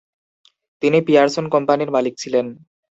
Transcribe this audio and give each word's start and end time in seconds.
তিনি 0.83 0.97
পিয়ারসন 1.07 1.45
কোম্পানির 1.53 1.93
মালিক 1.95 2.13
ছিলেন। 2.17 2.45